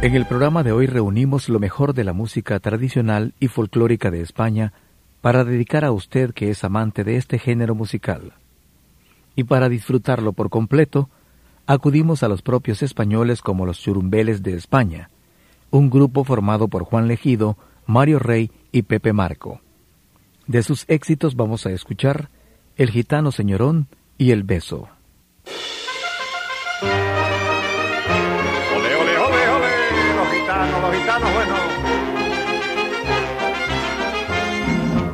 [0.00, 4.20] En el programa de hoy reunimos lo mejor de la música tradicional y folclórica de
[4.20, 4.72] España
[5.20, 8.34] para dedicar a usted que es amante de este género musical.
[9.34, 11.10] Y para disfrutarlo por completo,
[11.66, 15.10] acudimos a los propios españoles como los Churumbeles de España,
[15.72, 19.60] un grupo formado por Juan Legido, Mario Rey y Pepe Marco.
[20.46, 22.28] De sus éxitos vamos a escuchar
[22.76, 24.88] El gitano señorón y El beso.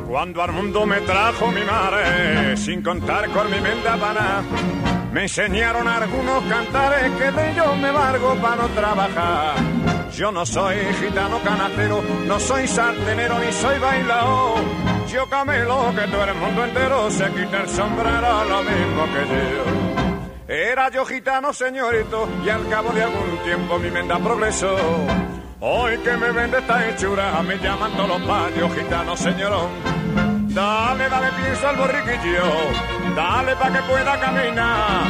[0.07, 4.43] Cuando al mundo me trajo mi madre, sin contar con mi mente para
[5.15, 9.55] me enseñaron algunos cantares que de ellos me valgo para no trabajar.
[10.13, 14.59] Yo no soy gitano canastero, no soy sartenero ni soy bailador.
[15.07, 20.53] Yo camelo que todo el mundo entero se quita el sombrero lo mismo que yo.
[20.53, 24.75] Era yo gitano señorito y al cabo de algún tiempo mi menda progresó.
[25.67, 29.71] Hoy que me vende esta hechura, me llaman todos los payos gitano señorón.
[30.49, 32.43] Dale, dale pienso al borriquillo,
[33.15, 35.05] dale pa' que pueda caminar.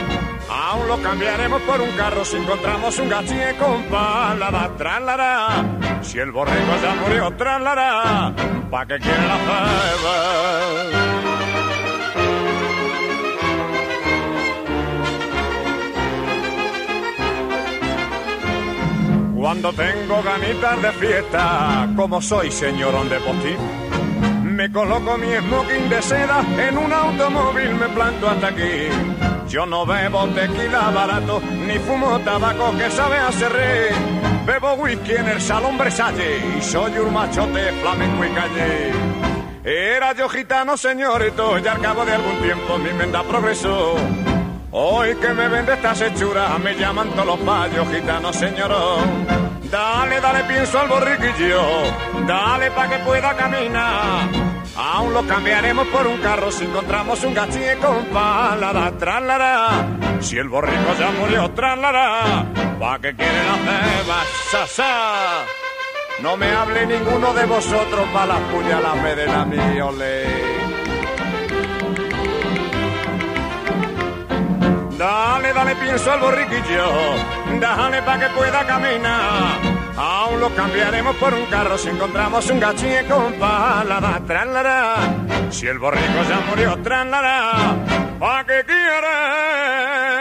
[0.50, 5.48] Aún lo cambiaremos por un carro si encontramos un gachie con palada, traslará.
[6.02, 8.34] Si el borrego ya murió, traslará,
[8.72, 11.05] pa' que quiere la.
[19.66, 23.58] Cuando tengo ganitas de fiesta, como soy señorón de postín
[24.44, 28.90] me coloco mi smoking de seda, en un automóvil me planto hasta aquí.
[29.50, 33.90] Yo no bebo tequila barato, ni fumo tabaco que sabe a rey.
[34.46, 38.92] Bebo whisky en el salón Versace y soy un machote flamenco y calle.
[39.64, 43.96] Era yo gitano, señorito, y al cabo de algún tiempo mi menda progresó.
[44.72, 49.45] Hoy que me vende estas hechuras, me llaman todos los payos gitano, señorón.
[49.70, 51.62] Dale, dale, pienso al borriquillo,
[52.28, 54.30] dale pa' que pueda caminar.
[54.78, 59.70] Aún lo cambiaremos por un carro si encontramos un gachie con palada, traslará.
[60.20, 62.46] Si el borrico ya murió, traslará.
[62.80, 65.46] ¿Pa' que quieren hacer sa
[66.22, 70.65] No me hable ninguno de vosotros para las puñaladas de la mi.
[75.06, 76.90] Dale, dale, pienso al borriquillo,
[77.60, 79.60] dale pa' que pueda caminar.
[79.96, 84.96] Aún lo cambiaremos por un carro si encontramos un gachín con palada, traslará.
[85.52, 87.76] Si el borrico ya murió, traslará.
[88.20, 90.15] ¿Pa' qué quiere?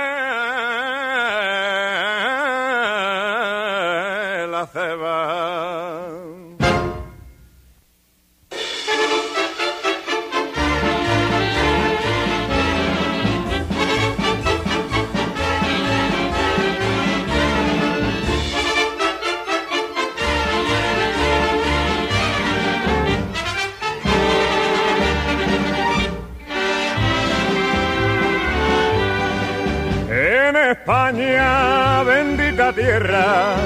[30.71, 33.57] España, bendita tierra,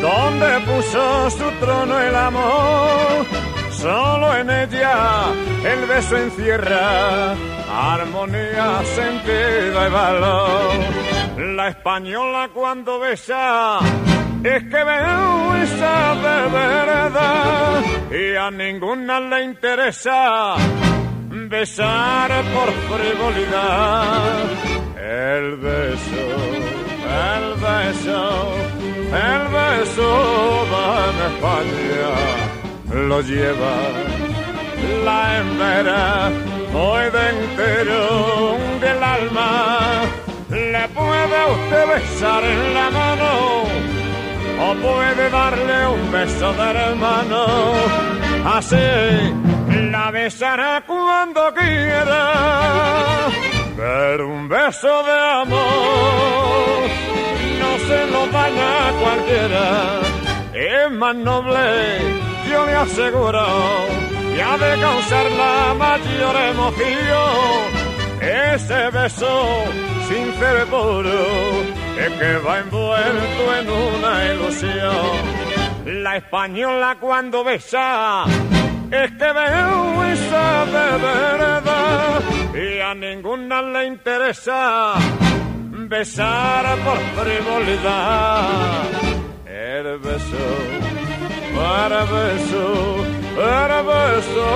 [0.00, 3.26] donde puso su trono el amor.
[3.70, 5.24] Solo en ella
[5.64, 7.34] el beso encierra
[7.74, 10.70] armonía, sentido y valor.
[11.56, 13.78] La española cuando besa
[14.42, 20.54] es que veo esa de verdad y a ninguna le interesa
[21.48, 24.73] besar por frivolidad.
[25.04, 26.24] El beso,
[27.36, 28.22] el beso,
[29.12, 30.08] el beso
[30.72, 32.08] va en España.
[33.08, 33.76] lo lleva
[35.04, 36.30] la hembra
[36.72, 38.00] muy dentro
[38.80, 39.50] del alma.
[40.48, 43.32] Le puede usted besar en la mano
[44.58, 47.44] o puede darle un beso de hermano.
[48.56, 48.88] Así
[49.90, 52.20] la besará cuando quiera.
[53.84, 55.60] Pero un beso de amor
[57.60, 60.00] no se lo daña a cualquiera.
[60.54, 61.60] Es más noble,
[62.50, 63.46] yo le aseguro,
[64.34, 67.66] y ha de causar la mayor emoción.
[68.22, 69.44] Ese beso
[70.08, 76.02] sincero y es que va envuelto en una ilusión.
[76.02, 78.24] La española cuando besa
[78.90, 79.30] es que
[80.12, 82.20] esa de verdad
[82.54, 84.94] y a ninguna le interesa
[85.88, 88.84] besar por frivolidad.
[89.46, 90.46] El beso,
[91.56, 92.96] para beso,
[93.36, 94.46] para beso,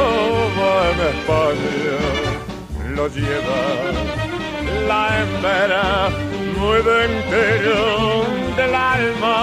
[0.59, 0.79] va
[1.15, 1.99] España,
[2.95, 4.19] lo lleva
[4.87, 6.09] la hembra
[6.59, 8.25] muy dentro
[8.57, 9.37] del alma.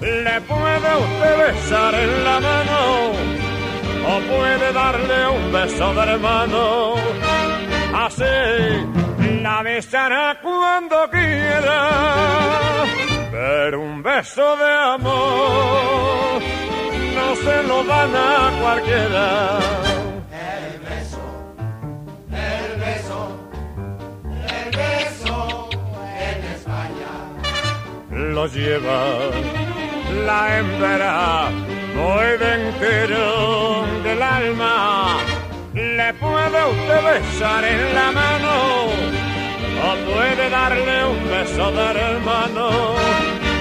[0.00, 3.45] Le puede usted besar en la mano
[4.08, 6.94] o puede darle un beso de hermano.
[7.94, 8.36] Así
[9.42, 11.78] la besará cuando quiera,
[13.30, 16.42] pero un beso de amor
[17.16, 19.58] no se lo dan a cualquiera.
[20.52, 21.24] El beso,
[22.30, 23.18] el beso,
[24.54, 25.68] el beso
[26.28, 27.12] en España.
[28.34, 29.00] Lo lleva
[30.26, 31.50] la hembra
[31.96, 35.18] muy dentro del alma.
[35.74, 38.54] Le puede usted besar en la mano
[39.86, 42.68] o puede darle un beso de hermano.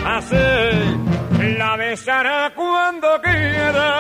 [0.05, 3.97] Así la besará cuando quiera,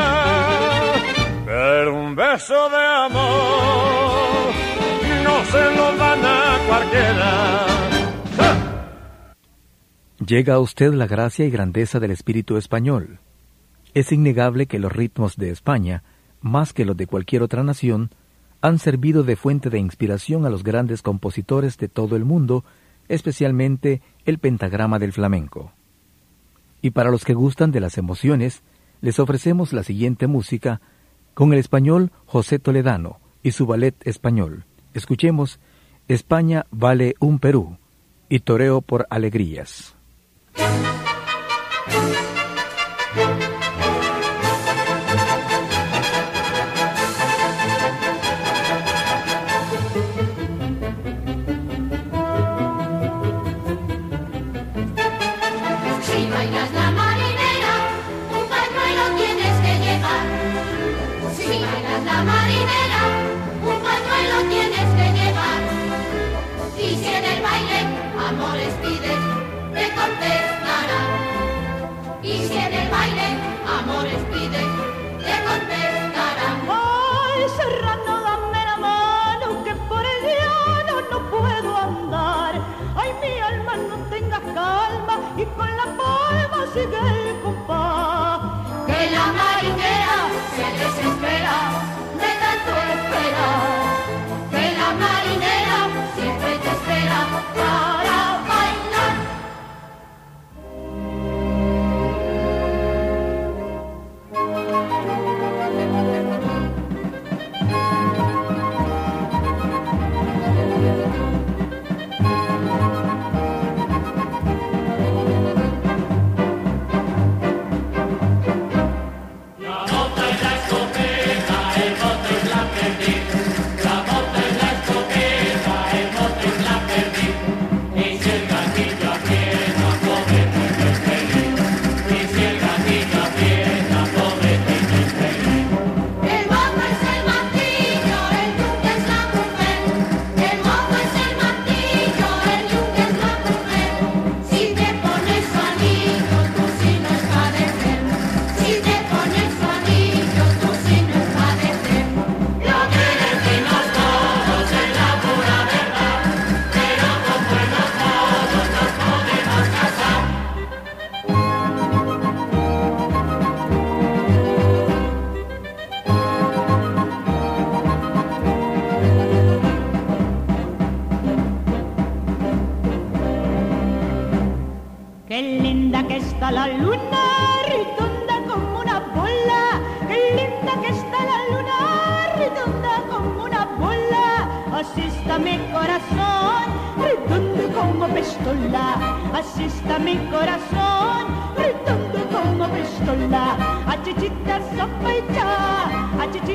[1.45, 4.53] pero un beso de amor
[5.23, 7.65] no se lo dan a cualquiera.
[10.25, 13.19] Llega a usted la gracia y grandeza del espíritu español
[13.95, 16.03] es innegable que los ritmos de España,
[16.41, 18.11] más que los de cualquier otra nación,
[18.61, 22.65] han servido de fuente de inspiración a los grandes compositores de todo el mundo,
[23.07, 25.71] especialmente el pentagrama del flamenco.
[26.81, 28.63] Y para los que gustan de las emociones,
[28.99, 30.81] les ofrecemos la siguiente música
[31.33, 34.65] con el español José Toledano y su ballet español.
[34.93, 35.59] Escuchemos
[36.09, 37.77] España vale un Perú
[38.27, 39.95] y Toreo por Alegrías.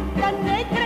[0.00, 0.79] Capitán Negra.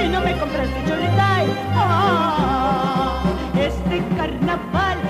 [0.00, 1.46] y no me compraste chortal.
[1.74, 3.22] Ah,
[3.58, 5.01] este carnaval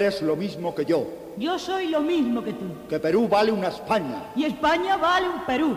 [0.00, 1.06] eres lo mismo que yo.
[1.36, 2.66] Yo soy lo mismo que tú.
[2.88, 4.30] Que Perú vale una España.
[4.34, 5.76] Y España vale un Perú.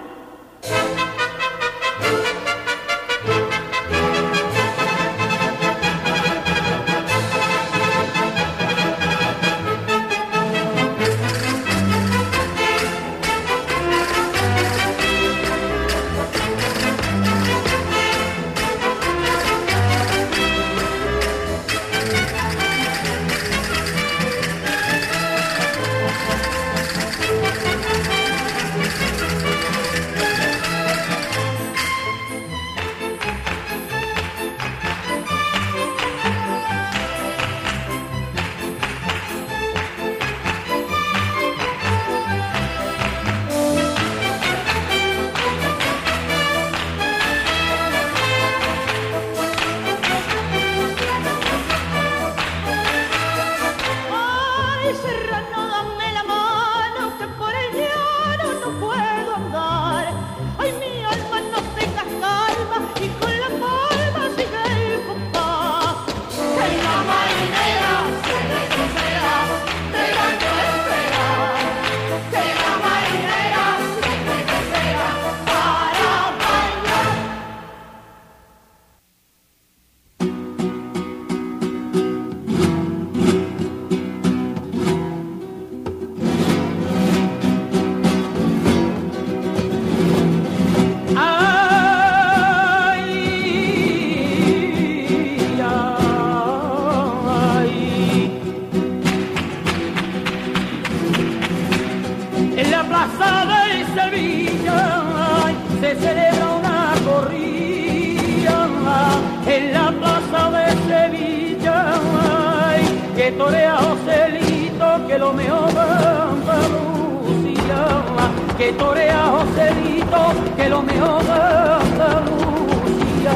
[118.63, 123.33] Que torea Joselito, que lo mejor de Andalucía.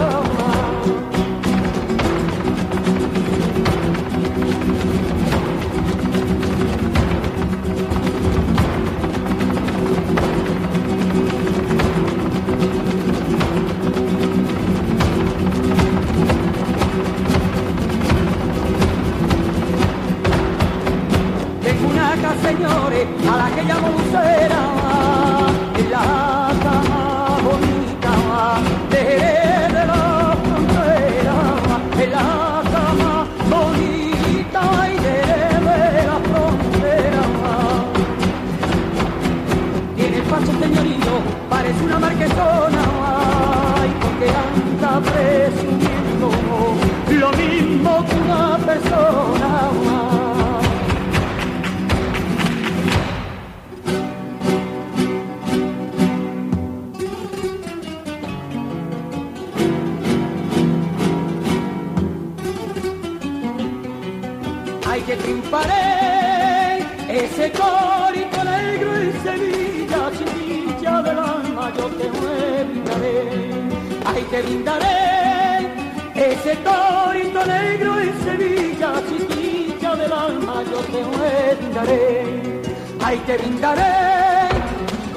[21.63, 24.76] Tengo una casa, señores, a la que llamo Lucera,
[40.59, 42.86] señorito, parece una marquesona,
[76.63, 82.61] corito negro en Sevilla, chiquilla del alma, yo te brindaré.
[83.03, 84.47] Ay, te brindaré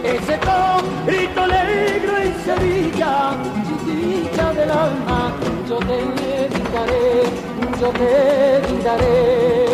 [0.04, 3.32] ese corito negro en Sevilla,
[3.66, 5.32] chiquilla del alma,
[5.68, 5.98] yo te
[6.50, 7.22] brindaré,
[7.80, 9.69] yo te brindaré.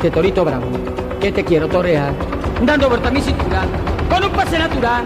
[0.00, 0.64] Enviste torito bravo,
[1.20, 2.14] que te quiero torear,
[2.64, 3.64] dando vuelta a mi cintura,
[4.08, 5.04] con un pase natural,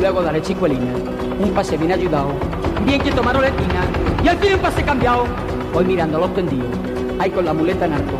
[0.00, 0.94] luego daré chicuelina,
[1.38, 2.30] un pase bien ayudado,
[2.84, 3.84] bien que tomaron la esquina,
[4.24, 5.26] y al fin un pase cambiado,
[5.72, 6.66] voy mirando los tendidos,
[7.20, 8.14] ahí con la muleta en alto,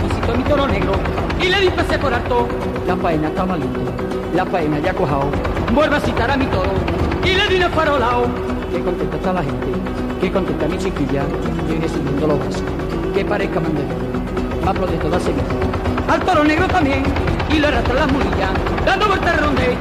[0.00, 0.92] visito mi toro negro,
[1.40, 2.46] y le di pase por alto,
[2.86, 3.80] la faena está malita,
[4.32, 5.28] la faena ya cojao,
[5.74, 6.70] vuelvo a citar a mi toro,
[7.24, 8.26] y le di una farolao,
[8.70, 9.66] que contenta está la gente,
[10.20, 11.24] que contenta mi chiquilla,
[11.68, 12.62] iré subiendo los vasos,
[13.12, 14.23] que parezca mandela
[14.64, 15.42] más de toda Sevilla.
[16.08, 17.02] Al toro negro también,
[17.50, 18.50] y lo arrastra las mulillas,
[18.84, 19.76] dando vueltas ronde.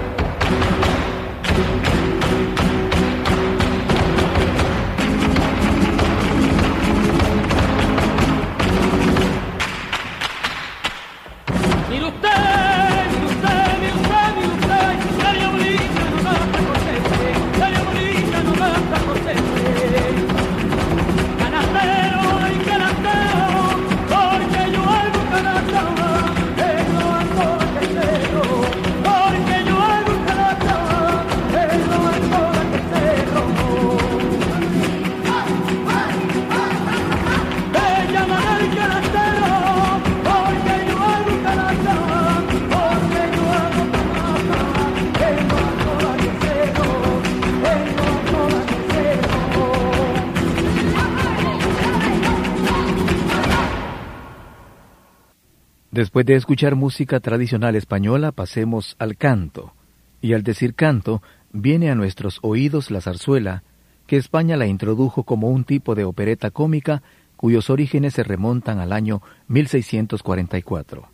[55.93, 59.75] Después de escuchar música tradicional española, pasemos al canto.
[60.21, 63.61] Y al decir canto, viene a nuestros oídos la zarzuela,
[64.07, 67.03] que España la introdujo como un tipo de opereta cómica
[67.35, 71.09] cuyos orígenes se remontan al año 1644.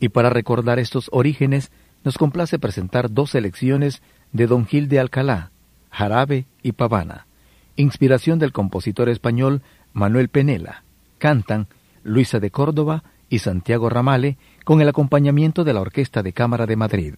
[0.00, 1.70] Y para recordar estos orígenes,
[2.02, 5.52] nos complace presentar dos selecciones de Don Gil de Alcalá,
[5.92, 7.28] Jarabe y Pavana,
[7.76, 9.62] inspiración del compositor español
[9.92, 10.82] Manuel Penela.
[11.18, 11.68] Cantan
[12.02, 16.76] Luisa de Córdoba y Santiago Ramale con el acompañamiento de la Orquesta de Cámara de
[16.76, 17.14] Madrid.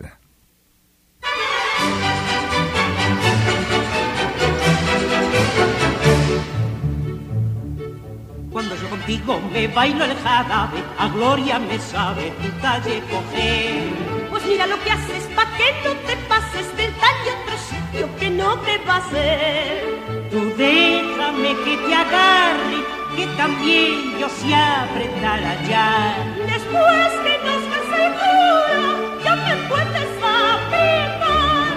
[8.51, 14.29] Cuando yo contigo me bailo el jarabe, a gloria me sabe tu talle coger.
[14.29, 18.17] Pues mira lo que haces pa' que no te pases del tal y otro sitio
[18.19, 19.83] que no te pase.
[20.31, 26.15] Tú déjame que te agarre, que también yo sé apretar allá.
[26.47, 28.83] Después que el cura,
[29.25, 31.75] ya me puedes apretar.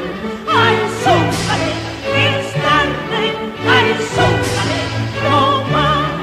[0.61, 1.73] Ay, zúmbale,
[2.13, 3.23] que es tarde,
[3.75, 4.81] ay, zúmbale,
[5.23, 6.13] no más.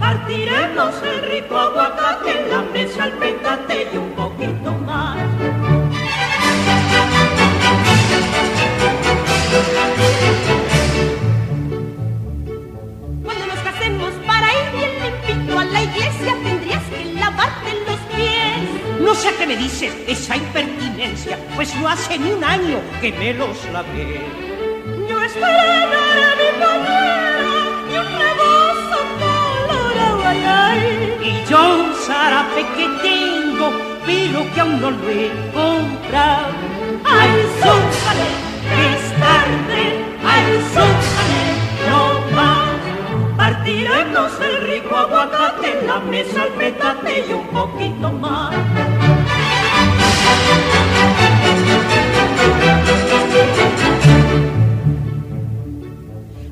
[0.00, 5.18] Partiremos el rico aguacate en la mesa, el petate y un poquito más.
[15.72, 19.00] La iglesia tendrías que lavarte los pies.
[19.00, 23.12] No sé a qué me dices esa impertinencia, pues no hace ni un año que
[23.12, 24.20] me los lavé.
[25.08, 27.48] Yo estrenaré mi pañuelo
[27.90, 30.82] y un rebozo colorado, ay.
[31.22, 33.70] Y yo un zarape que tengo,
[34.04, 36.54] pero que aún no lo he comprado.
[37.04, 38.28] Ay, zúmbale,
[38.68, 39.82] que es tarde,
[40.24, 41.42] ay, zúmbale,
[41.88, 42.67] no más.
[43.68, 48.54] Partiremos el rico aguacate la mesa, el petate y un poquito más.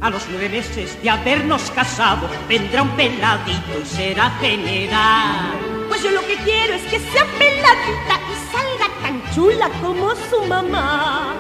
[0.03, 5.57] A los nueve meses de habernos casado, vendrá un peladito y será general.
[5.89, 10.45] Pues yo lo que quiero es que sea peladita y salga tan chula como su
[10.47, 11.35] mamá.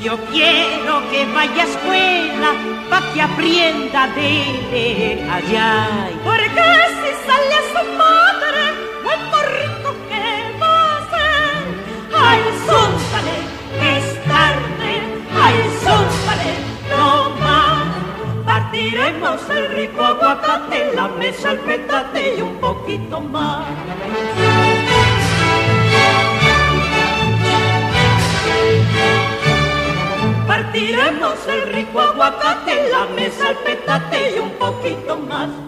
[0.00, 2.50] Yo quiero que vaya a escuela
[2.88, 4.30] pa' que aprenda de
[4.70, 5.88] leer allá.
[6.22, 6.68] Porque
[7.00, 8.64] si sale a su madre,
[9.02, 9.22] buen
[9.58, 10.26] rico que
[10.60, 11.62] va a ser.
[12.14, 12.40] Ay,
[13.80, 14.92] que es tarde,
[15.42, 16.52] ay, zúmbale,
[16.90, 17.88] no más.
[18.46, 23.66] Partiremos el rico aguacate la mesa, el petate y un poquito más.
[30.48, 35.67] Partiremos el rico aguacate la mesa, el petate y un poquito más.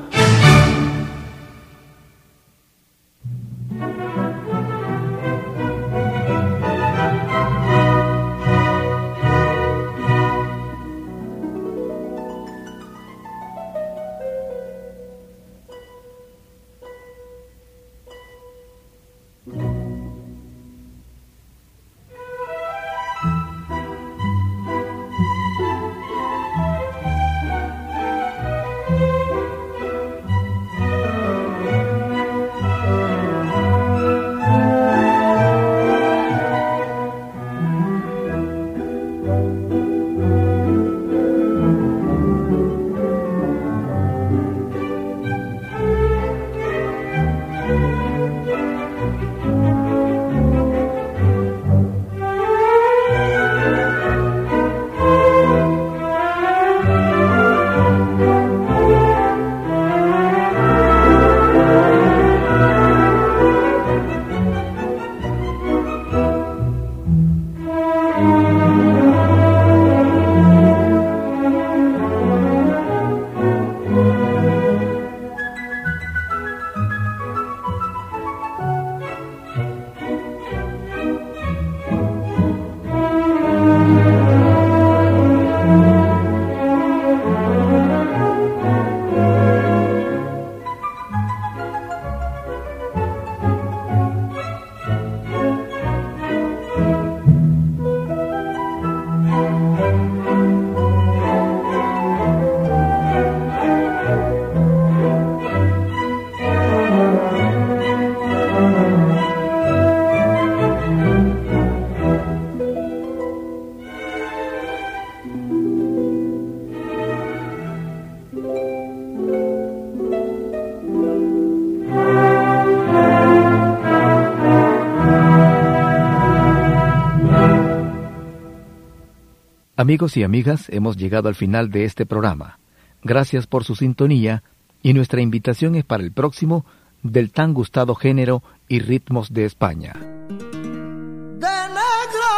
[129.90, 132.60] Amigos y amigas, hemos llegado al final de este programa.
[133.02, 134.44] Gracias por su sintonía
[134.84, 136.64] Y nuestra invitación es para el próximo
[137.02, 139.94] del tan gustado género y ritmos de España.
[139.94, 141.48] De
[141.80, 142.30] negro,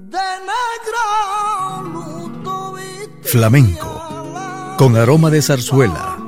[0.00, 0.18] de
[0.50, 1.04] negro,
[3.22, 6.27] Flamenco, con aroma de zarzuela.